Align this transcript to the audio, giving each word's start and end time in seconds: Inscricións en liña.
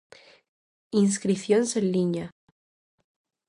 Inscricións 1.03 1.69
en 1.79 1.85
liña. 1.95 2.25